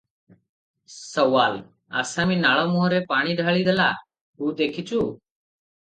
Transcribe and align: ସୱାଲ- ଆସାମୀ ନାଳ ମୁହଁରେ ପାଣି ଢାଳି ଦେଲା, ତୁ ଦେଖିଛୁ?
ସୱାଲ- 0.93 1.59
ଆସାମୀ 2.03 2.39
ନାଳ 2.47 2.65
ମୁହଁରେ 2.73 3.05
ପାଣି 3.15 3.39
ଢାଳି 3.45 3.71
ଦେଲା, 3.71 3.89
ତୁ 4.01 4.55
ଦେଖିଛୁ? 4.65 5.09